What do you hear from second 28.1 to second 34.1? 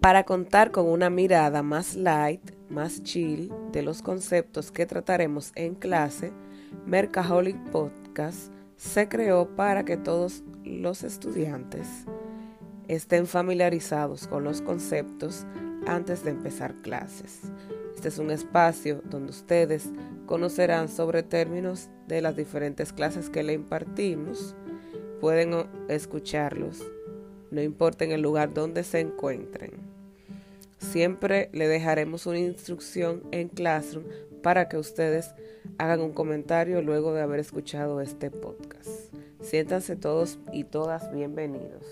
el lugar donde se encuentren. Siempre le dejaremos una instrucción en Classroom